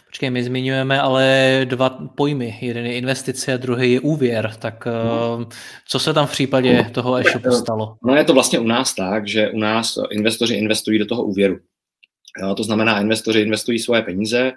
[0.07, 1.23] Počkej, my zmiňujeme ale
[1.67, 2.57] dva pojmy.
[2.61, 4.53] Jeden je investice a druhý je úvěr.
[4.59, 5.45] Tak no.
[5.87, 7.95] co se tam v případě toho e-shopu stalo?
[8.03, 11.57] No je to vlastně u nás tak, že u nás investoři investují do toho úvěru.
[12.57, 14.51] To znamená, investoři investují svoje peníze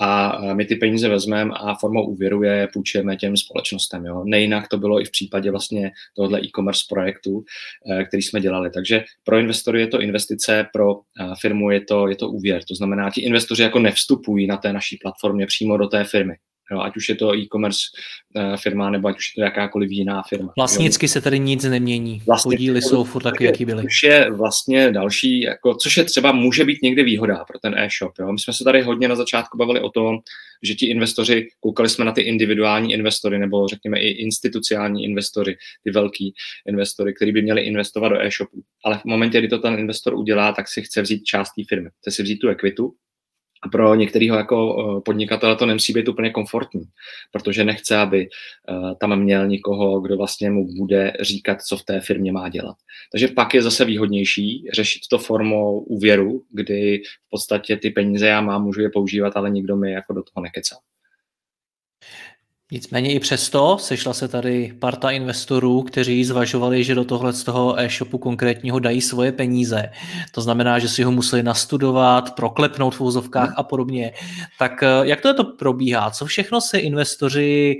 [0.00, 4.04] a my ty peníze vezmeme a formou úvěru je půjčujeme těm společnostem.
[4.04, 4.24] Jo.
[4.24, 7.44] Nejinak to bylo i v případě vlastně tohoto e-commerce projektu,
[7.90, 8.70] eh, který jsme dělali.
[8.70, 12.64] Takže pro investory je to investice, pro eh, firmu je to, je to úvěr.
[12.68, 16.34] To znamená, ti investoři jako nevstupují na té naší platformě přímo do té firmy.
[16.72, 17.78] Jo, ať už je to e-commerce
[18.34, 20.52] uh, firma, nebo ať už je to jakákoliv jiná firma.
[20.56, 21.08] Vlastnicky jo.
[21.08, 22.22] se tady nic nemění.
[22.26, 23.82] Vlastně, Podíly jsou furt taky, jaký byly.
[23.82, 28.12] Což je vlastně další, jako, což je třeba může být někdy výhoda pro ten e-shop.
[28.18, 28.32] Jo.
[28.32, 30.18] My jsme se tady hodně na začátku bavili o tom,
[30.62, 35.90] že ti investoři, koukali jsme na ty individuální investory, nebo řekněme i institucionální investory, ty
[35.90, 36.34] velký
[36.68, 38.62] investory, kteří by měli investovat do e-shopu.
[38.84, 41.88] Ale v momentě, kdy to ten investor udělá, tak si chce vzít část té firmy.
[42.00, 42.94] Chce si vzít tu ekvitu,
[43.66, 46.82] a pro některého jako eh, podnikatele to nemusí být úplně komfortní,
[47.32, 52.00] protože nechce, aby eh, tam měl někoho, kdo vlastně mu bude říkat, co v té
[52.00, 52.76] firmě má dělat.
[53.12, 58.40] Takže pak je zase výhodnější řešit to formou úvěru, kdy v podstatě ty peníze já
[58.40, 60.76] mám, můžu je používat, ale nikdo mi jako do toho nekecá.
[62.72, 67.80] Nicméně i přesto sešla se tady parta investorů, kteří zvažovali, že do tohle z toho
[67.80, 69.90] e-shopu konkrétního dají svoje peníze.
[70.34, 74.12] To znamená, že si ho museli nastudovat, proklepnout v úzovkách a podobně.
[74.58, 76.10] Tak eh, jak to, to probíhá?
[76.10, 77.76] Co všechno si investoři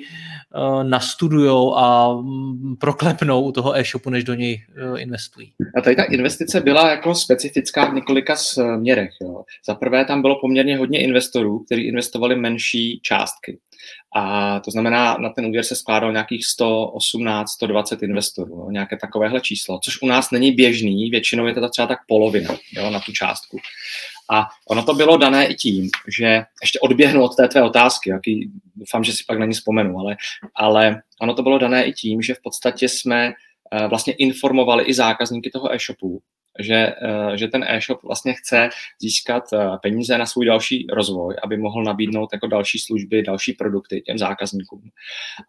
[0.55, 5.53] uh, nastudujou a mm, proklepnou u toho e-shopu, než do něj uh, investují?
[5.77, 9.11] A tady ta investice byla jako specifická v několika směrech.
[9.67, 13.59] Za prvé tam bylo poměrně hodně investorů, kteří investovali menší částky.
[14.17, 19.41] A to znamená, na ten úvěr se skládalo nějakých 118, 120 investorů, jo, nějaké takovéhle
[19.41, 23.13] číslo, což u nás není běžný, většinou je to třeba tak polovina jo, na tu
[23.13, 23.59] částku.
[24.31, 28.51] A ono to bylo dané i tím, že ještě odběhnu od té tvé otázky, jaký,
[28.77, 30.17] doufám, že si pak na ní vzpomenu, ale,
[30.55, 33.33] ale ono to bylo dané i tím, že v podstatě jsme
[33.73, 36.23] uh, vlastně informovali i zákazníky toho e-shopu,
[36.61, 38.69] že, eh, že ten e-shop vlastně chce
[39.01, 44.01] získat eh, peníze na svůj další rozvoj, aby mohl nabídnout jako další služby, další produkty
[44.01, 44.83] těm zákazníkům.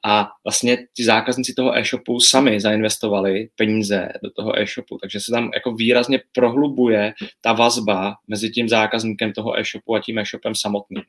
[0.06, 5.52] A vlastně ti zákazníci toho e-shopu sami zainvestovali peníze do toho e-shopu, takže se tam
[5.54, 11.04] jako výrazně prohlubuje ta vazba mezi tím zákazníkem toho e-shopu a tím e-shopem samotným.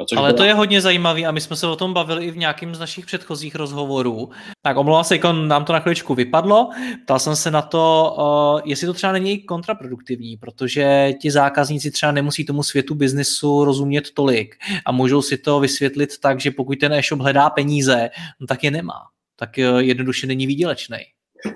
[0.00, 0.36] Jo, což Ale byla...
[0.36, 2.80] to je hodně zajímavý a my jsme se o tom bavili i v nějakým z
[2.80, 4.30] našich předchozích rozhovorů.
[4.62, 6.70] Tak omlouvám se, jako nám to na chviličku vypadlo.
[7.04, 12.12] Ptal jsem se na to, uh, jestli to třeba není kontraproduktivní, protože ti zákazníci třeba
[12.12, 16.92] nemusí tomu světu biznesu rozumět tolik a můžou si to vysvětlit tak, že pokud ten
[16.92, 19.00] e-shop hledá peníze, no tak je nemá.
[19.36, 20.98] Tak eh, jednoduše není výdělečný.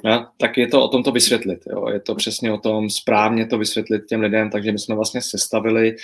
[0.05, 1.61] No, tak je to o tom to vysvětlit.
[1.71, 1.89] Jo.
[1.89, 5.97] Je to přesně o tom správně to vysvětlit těm lidem, takže my jsme vlastně sestavili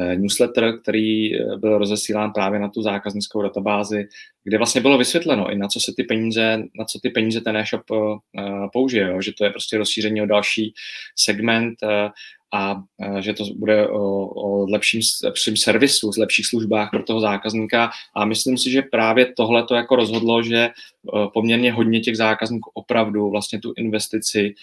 [0.00, 4.08] eh, newsletter, který eh, byl rozesílán právě na tu zákaznickou databázi,
[4.44, 7.56] kde vlastně bylo vysvětleno i na co se ty peníze, na co ty peníze ten
[7.56, 9.22] e-shop eh, použije, jo.
[9.22, 10.74] že to je prostě rozšíření o další
[11.16, 11.74] segment,
[12.52, 12.82] a
[13.20, 17.90] že to bude o, o lepším, lepším servisu, lepších službách pro toho zákazníka.
[18.16, 20.68] A myslím si, že právě tohle to jako rozhodlo, že
[21.34, 24.54] poměrně hodně těch zákazníků opravdu vlastně tu investici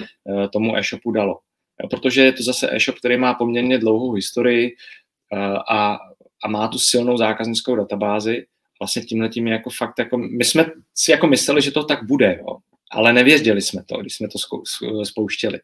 [0.54, 1.40] tomu e-shopu dalo.
[1.90, 4.76] Protože je to zase e-shop, který má poměrně dlouhou historii
[5.70, 5.98] a,
[6.44, 8.46] a má tu silnou zákaznickou databázi.
[8.80, 12.40] Vlastně tímhle tím jako fakt, jako, my jsme si jako mysleli, že to tak bude,
[12.40, 12.58] jo.
[12.92, 14.40] Ale nevěděli jsme to, když jsme to
[15.04, 15.60] spouštěli.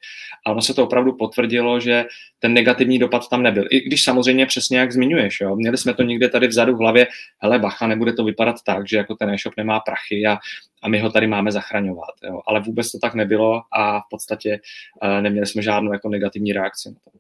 [0.46, 2.06] A ono se to opravdu potvrdilo, že
[2.40, 3.66] ten negativní dopad tam nebyl.
[3.70, 7.08] I když samozřejmě přesně jak zmiňuješ, jo, měli jsme to někde tady vzadu v hlavě,
[7.40, 10.38] hele bacha, nebude to vypadat tak, že jako ten e-shop nemá prachy a,
[10.84, 12.16] a my ho tady máme zachraňovat.
[12.24, 12.42] Jo.
[12.48, 14.60] Ale vůbec to tak nebylo a v podstatě
[15.04, 17.12] uh, neměli jsme žádnou jako negativní reakci na to.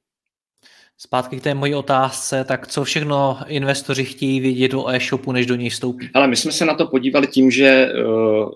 [0.97, 5.55] Zpátky k té mojí otázce, tak co všechno investoři chtějí vědět o e-shopu, než do
[5.55, 6.09] něj vstoupí?
[6.13, 8.49] Ale my jsme se na to podívali tím, že uh,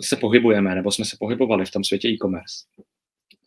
[0.00, 2.56] se pohybujeme, nebo jsme se pohybovali v tom světě e-commerce.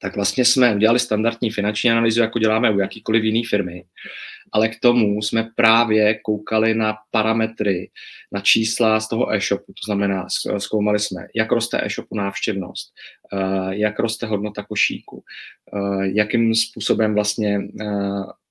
[0.02, 3.84] Tak vlastně jsme udělali standardní finanční analýzu, jako děláme u jakýkoliv jiné firmy,
[4.52, 7.90] ale k tomu jsme právě koukali na parametry,
[8.32, 12.94] na čísla z toho e-shopu, to znamená, zkoumali jsme, jak roste e-shopu návštěvnost,
[13.34, 15.24] uh, jak roste hodnota košíku,
[15.74, 17.60] uh, jakým způsobem vlastně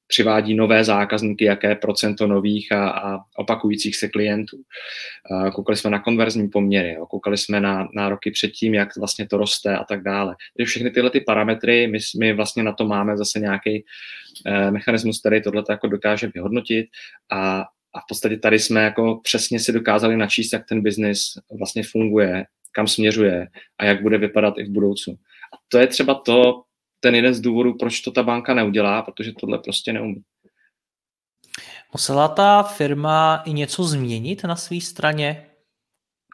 [0.07, 4.57] přivádí nové zákazníky, jaké procento nových a, a opakujících se klientů.
[5.55, 9.37] Koukali jsme na konverzní poměry, jo, koukali jsme na, na roky předtím, jak vlastně to
[9.37, 10.37] roste a tak dále.
[10.57, 13.85] Takže všechny tyhle ty parametry, my, my vlastně na to máme zase nějaký
[14.47, 16.87] eh, mechanismus, který tohle jako dokáže vyhodnotit
[17.31, 17.61] a,
[17.95, 22.45] a v podstatě tady jsme jako přesně si dokázali načíst, jak ten biznis vlastně funguje,
[22.73, 25.15] kam směřuje a jak bude vypadat i v budoucnu.
[25.55, 26.63] A to je třeba to,
[27.01, 30.23] ten jeden z důvodů, proč to ta banka neudělá, protože tohle prostě neumí.
[31.93, 35.47] Musela ta firma i něco změnit na své straně,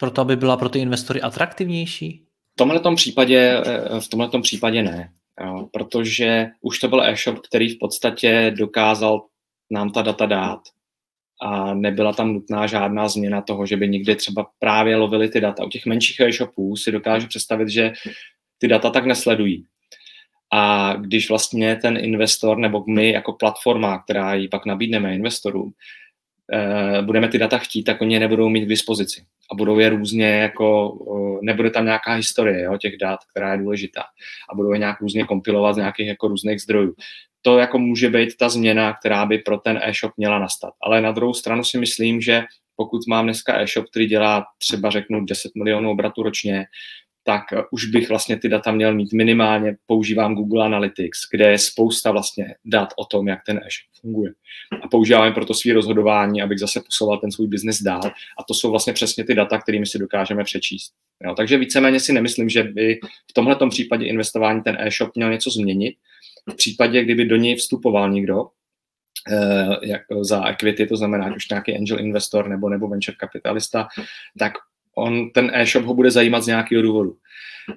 [0.01, 2.27] proto aby byla pro ty investory atraktivnější?
[2.55, 5.13] V tomhle případě, eh, v tomhle případě ne,
[5.45, 9.27] jo, protože už to byl e-shop, který v podstatě dokázal
[9.71, 10.61] nám ta data dát
[11.43, 15.65] a nebyla tam nutná žádná změna toho, že by někdy třeba právě lovili ty data.
[15.65, 17.93] U těch menších e-shopů si dokážu představit, že
[18.59, 19.67] ty data tak nesledují.
[20.53, 25.73] A když vlastně ten investor nebo my jako platforma, která ji pak nabídneme investorům,
[26.53, 29.25] eh, budeme ty data chtít, tak oni je nebudou mít k dispozici.
[29.53, 30.99] A budou je různě jako,
[31.43, 34.03] nebude tam nějaká historie jo, těch dat, která je důležitá.
[34.53, 36.95] A budou je nějak různě kompilovat z nějakých jako různých zdrojů.
[37.43, 40.73] To jako může být ta změna, která by pro ten e-shop měla nastat.
[40.83, 42.45] Ale na druhou stranu si myslím, že
[42.77, 46.65] pokud mám dneska e-shop, který dělá třeba řeknu 10 milionů obratů ročně,
[47.25, 52.11] tak už bych vlastně ty data měl mít minimálně, používám Google Analytics, kde je spousta
[52.11, 54.33] vlastně dat o tom, jak ten e-shop funguje.
[54.83, 58.03] A používám pro to svý rozhodování, abych zase posouval ten svůj biznis dál.
[58.39, 60.93] A to jsou vlastně přesně ty data, kterými si dokážeme přečíst.
[61.25, 65.51] Jo, takže víceméně si nemyslím, že by v tomhle případě investování ten e-shop měl něco
[65.51, 65.97] změnit.
[66.53, 68.47] V případě, kdyby do něj vstupoval někdo,
[69.33, 73.89] eh, jak za equity, to znamená už nějaký angel investor nebo, nebo venture kapitalista,
[74.39, 74.53] tak
[74.97, 77.17] on ten e-shop ho bude zajímat z nějakého důvodu.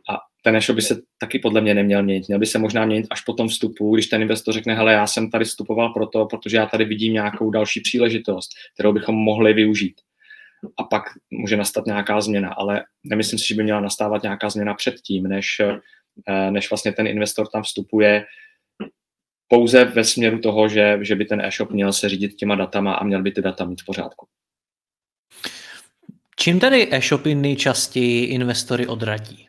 [0.10, 2.28] A ten e-shop by se taky podle mě neměl měnit.
[2.28, 5.08] Měl by se možná měnit až po tom vstupu, když ten investor řekne, hele, já
[5.08, 9.95] jsem tady vstupoval proto, protože já tady vidím nějakou další příležitost, kterou bychom mohli využít.
[10.78, 14.73] A pak může nastat nějaká změna, ale nemyslím si, že by měla nastávat nějaká změna
[14.73, 15.62] předtím, než,
[16.30, 18.25] eh, než vlastně ten investor tam vstupuje
[19.47, 23.04] pouze ve směru toho, že, že by ten e-shop měl se řídit těma datama a
[23.04, 24.28] měl by ty data mít v pořádku.
[26.36, 29.48] Čím tedy e-shopy nejčastěji investory odradí?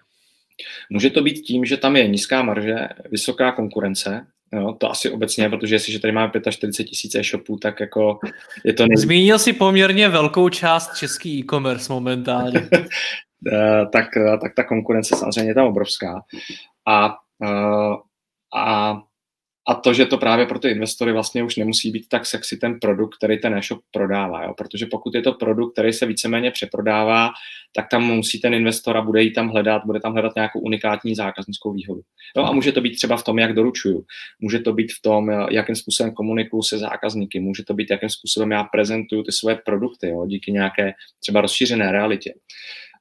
[0.91, 5.49] Může to být tím, že tam je nízká marže, vysoká konkurence, Jo, to asi obecně,
[5.49, 8.19] protože jestliže tady máme 45 tisíc e-shopů, tak jako
[8.65, 8.83] je to...
[8.83, 8.97] Nej...
[8.97, 12.69] Zmínil si poměrně velkou část český e-commerce momentálně.
[13.53, 16.23] Eh, tak, eh, tak ta konkurence samozřejmě je tam obrovská.
[16.87, 17.97] A, eh,
[18.57, 18.97] a
[19.69, 22.81] a to, že to právě pro ty investory vlastně už nemusí být tak sexy ten
[22.81, 24.45] produkt, který ten e-shop prodává.
[24.45, 24.55] Jo?
[24.59, 27.31] Protože pokud je to produkt, který se víceméně přeprodává,
[27.73, 31.15] tak tam musí ten investor a bude jí tam hledat, bude tam hledat nějakou unikátní
[31.15, 32.01] zákaznickou výhodu.
[32.37, 32.45] Jo?
[32.45, 34.05] A může to být třeba v tom, jak doručuju.
[34.41, 37.41] Může to být v tom, jakým způsobem komunikuju se zákazníky.
[37.41, 40.27] Může to být, jakým způsobem já prezentuju ty svoje produkty jo?
[40.27, 42.35] díky nějaké třeba rozšířené realitě.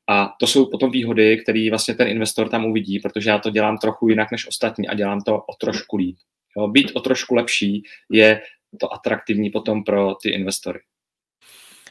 [0.09, 3.77] A to jsou potom výhody, které vlastně ten investor tam uvidí, protože já to dělám
[3.77, 6.15] trochu jinak než ostatní a dělám to o trošku líp.
[6.57, 8.41] Jo, být o trošku lepší je
[8.79, 10.79] to atraktivní potom pro ty investory.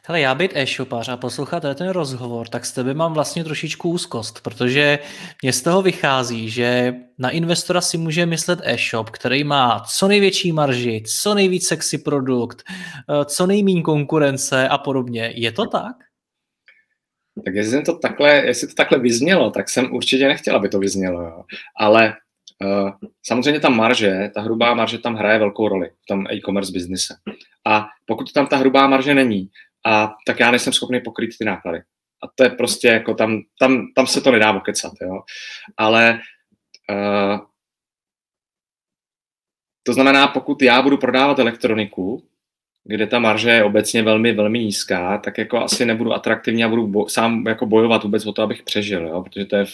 [0.07, 4.40] Hele, já být e-shopář a poslouchat ten rozhovor, tak s tebe mám vlastně trošičku úzkost,
[4.40, 4.98] protože
[5.42, 10.53] mě z toho vychází, že na investora si může myslet e-shop, který má co největší
[10.53, 15.33] marži, co nejvíc sexy produkt, eh, co nejméně konkurence a podobně.
[15.35, 15.96] Je to tak?
[17.44, 21.22] Tak jestli, to takhle, jestli to takhle vyznělo, tak jsem určitě nechtěl, aby to vyznělo.
[21.22, 21.44] Jo.
[21.77, 22.14] Ale
[23.22, 27.14] samozřejmě ta marže, ta hrubá marže tam hraje velkou roli v tom e-commerce biznise.
[27.66, 29.48] A pokud tam ta hrubá marže není,
[29.87, 31.79] a tak já nejsem schopný pokrýt ty náklady.
[32.24, 35.20] A to je prostě jako tam, tam, tam se to nedá okecat, jo.
[35.77, 36.20] Ale
[36.90, 37.38] uh,
[39.83, 42.22] to znamená, pokud já budu prodávat elektroniku,
[42.85, 46.87] kde ta marže je obecně velmi, velmi nízká, tak jako asi nebudu atraktivní a budu
[46.87, 49.22] bo- sám jako bojovat vůbec o to, abych přežil, jo?
[49.22, 49.64] protože to je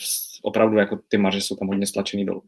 [0.43, 2.43] opravdu jako ty marže jsou tam hodně stlačený dolů.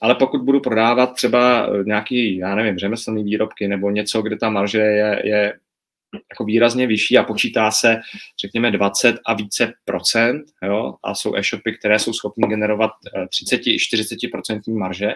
[0.00, 4.78] Ale pokud budu prodávat třeba nějaký, já nevím, řemeslný výrobky nebo něco, kde ta marže
[4.78, 5.52] je, je
[6.32, 8.00] jako výrazně vyšší a počítá se,
[8.40, 12.90] řekněme, 20 a více procent, jo, a jsou e-shopy, které jsou schopny generovat
[13.28, 15.14] 30 i 40 procentní marže,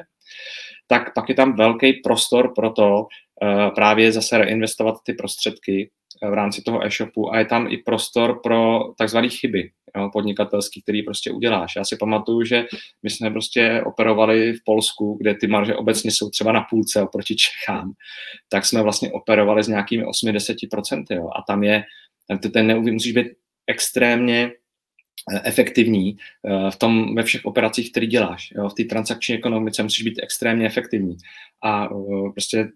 [0.87, 5.91] tak pak je tam velký prostor pro to uh, právě zase reinvestovat ty prostředky
[6.31, 11.03] v rámci toho e-shopu a je tam i prostor pro takzvané chyby jo, podnikatelský, který
[11.03, 11.77] prostě uděláš.
[11.77, 12.65] Já si pamatuju, že
[13.03, 17.37] my jsme prostě operovali v Polsku, kde ty marže obecně jsou třeba na půlce oproti
[17.37, 17.93] Čechám,
[18.49, 21.05] tak jsme vlastně operovali s nějakými 8-10%.
[21.11, 21.83] Jo, a tam je,
[22.27, 23.27] ten, ten musíš být
[23.67, 24.51] extrémně
[25.33, 28.53] Eh, efektivní eh, v tom ve všech operacích, které děláš.
[28.57, 28.69] Jo?
[28.69, 31.17] V té transakční ekonomice musíš být extrémně efektivní.
[31.62, 32.69] A eh, prostě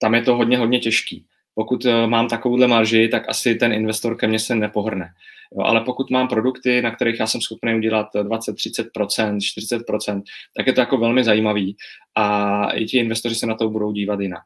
[0.00, 1.26] tam je to hodně, hodně těžký.
[1.58, 5.08] Pokud mám takovouhle marži, tak asi ten investor ke mně se nepohrne.
[5.52, 10.22] Jo, ale pokud mám produkty, na kterých já jsem schopný udělat 20, 30%, 40%,
[10.56, 11.76] tak je to jako velmi zajímavý
[12.14, 14.42] a i ti investoři se na to budou dívat jinak.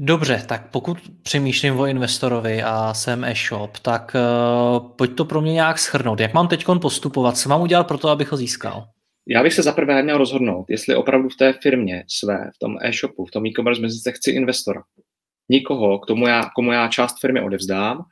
[0.00, 5.52] Dobře, tak pokud přemýšlím o investorovi a jsem e-shop, tak uh, pojď to pro mě
[5.52, 6.20] nějak schrnout.
[6.20, 7.36] Jak mám teď postupovat?
[7.36, 8.88] Co mám udělat pro to, abych ho získal?
[9.28, 13.24] Já bych se zaprvé měl rozhodnout, jestli opravdu v té firmě své, v tom e-shopu,
[13.24, 14.82] v tom e-commerce business chci investora.
[15.48, 18.04] Nikoho, k tomu já, komu já část firmy odevzdám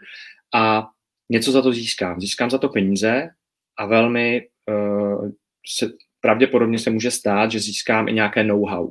[0.55, 0.89] a
[1.31, 2.21] něco za to získám.
[2.21, 3.29] Získám za to peníze
[3.79, 5.31] a velmi uh,
[5.79, 5.89] se,
[6.21, 8.91] pravděpodobně se může stát, že získám i nějaké know-how.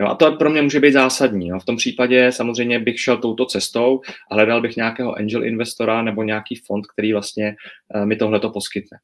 [0.00, 1.48] Jo, a to pro mě může být zásadní.
[1.48, 1.58] Jo.
[1.58, 6.22] V tom případě samozřejmě bych šel touto cestou a hledal bych nějakého angel investora nebo
[6.22, 7.56] nějaký fond, který vlastně
[7.94, 8.98] uh, mi tohleto poskytne.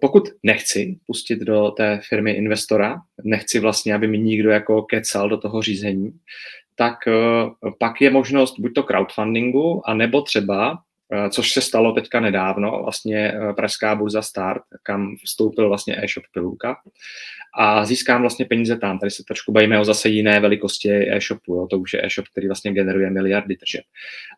[0.00, 5.38] Pokud nechci pustit do té firmy investora, nechci vlastně, aby mi nikdo jako kecal do
[5.38, 6.12] toho řízení,
[6.76, 10.87] tak uh, pak je možnost buď to crowdfundingu, anebo třeba Eh,
[11.30, 16.76] což se stalo teďka nedávno, vlastně eh, Pražská burza Start, kam vstoupil vlastně e-shop Pilulka
[17.54, 18.98] a získám vlastně peníze tam.
[18.98, 21.66] Tady se trošku bavíme o zase jiné velikosti e-shopu, jo.
[21.66, 23.84] to už je e-shop, který vlastně generuje miliardy tržeb.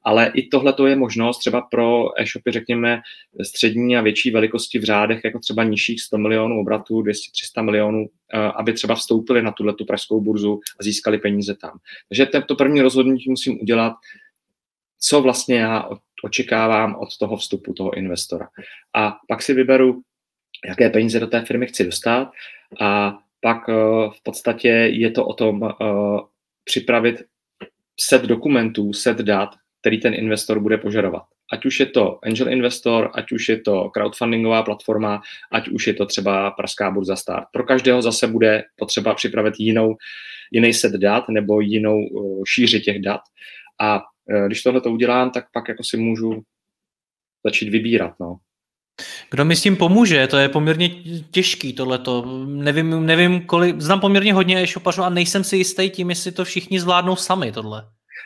[0.04, 3.00] Ale i tohle to je možnost třeba pro e-shopy, řekněme,
[3.42, 8.38] střední a větší velikosti v řádech, jako třeba nižších 100 milionů obratů, 200-300 milionů, eh,
[8.38, 11.78] aby třeba vstoupili na tuhle tu pražskou burzu a získali peníze tam.
[12.08, 13.92] Takže to první rozhodnutí musím udělat,
[15.00, 15.88] co vlastně já
[16.22, 18.48] očekávám od toho vstupu toho investora.
[18.94, 20.02] A pak si vyberu,
[20.68, 22.30] jaké peníze do té firmy chci dostat
[22.80, 23.74] a pak uh,
[24.12, 26.20] v podstatě je to o tom uh,
[26.64, 27.22] připravit
[28.00, 29.50] set dokumentů, set dat,
[29.80, 31.22] který ten investor bude požadovat.
[31.52, 35.94] Ať už je to angel investor, ať už je to crowdfundingová platforma, ať už je
[35.94, 37.44] to třeba Pražská burza start.
[37.52, 39.96] Pro každého zase bude potřeba připravit jinou,
[40.52, 43.20] jiný set dat nebo jinou uh, šíři těch dat.
[43.80, 46.42] A Eh, když tohle to udělám, tak pak jako si můžu
[47.44, 48.14] začít vybírat.
[48.20, 48.36] No.
[49.30, 50.26] Kdo mi s tím pomůže?
[50.26, 50.90] To je poměrně
[51.30, 52.44] těžký tohleto.
[52.46, 56.80] Nevím, nevím kolik, znám poměrně hodně e-shopařů a nejsem si jistý tím, jestli to všichni
[56.80, 57.82] zvládnou sami tohle.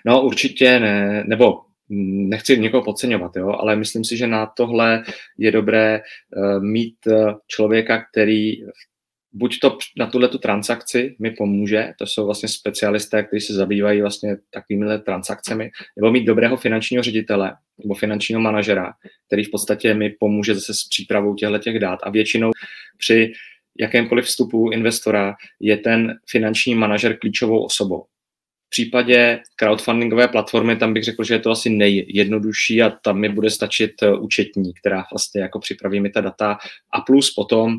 [0.06, 5.04] No určitě ne, nebo nechci někoho podceňovat, jo, ale myslím si, že na tohle
[5.38, 8.93] je dobré uh, mít uh, člověka, který v
[9.34, 14.00] buď to na tuhle tu transakci mi pomůže, to jsou vlastně specialisté, kteří se zabývají
[14.00, 18.92] vlastně takovými transakcemi, nebo mít dobrého finančního ředitele nebo finančního manažera,
[19.26, 21.98] který v podstatě mi pomůže zase s přípravou těchto těch dát.
[22.02, 22.50] A většinou
[22.98, 23.32] při
[23.80, 28.04] jakémkoliv vstupu investora je ten finanční manažer klíčovou osobou.
[28.66, 33.28] V případě crowdfundingové platformy tam bych řekl, že je to asi nejjednodušší a tam mi
[33.28, 36.58] bude stačit uh, účetní, která vlastně jako připraví mi ta data
[36.92, 37.76] a plus potom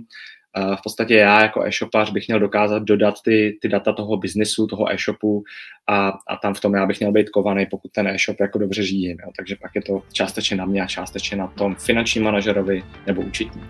[0.56, 4.93] v podstatě já jako e-shopař bych měl dokázat dodat ty, ty data toho biznesu, toho
[4.93, 5.43] e-shopu
[5.88, 8.84] a, a tam v tom já bych měl být kovaný, pokud ten e-shop jako dobře
[8.84, 9.18] řídím.
[9.26, 9.32] Jo.
[9.38, 13.62] Takže pak je to částečně na mě a částečně na tom finančním manažerovi nebo účetní.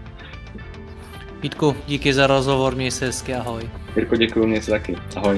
[1.42, 3.70] Vítku, díky za rozhovor, měj se hezky, ahoj.
[3.96, 4.96] Jirko, děkuji, mě se taky.
[5.16, 5.38] Ahoj.